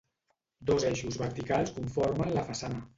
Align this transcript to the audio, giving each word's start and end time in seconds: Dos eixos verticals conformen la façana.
Dos 0.69 0.87
eixos 0.91 1.21
verticals 1.25 1.77
conformen 1.79 2.37
la 2.41 2.49
façana. 2.53 2.87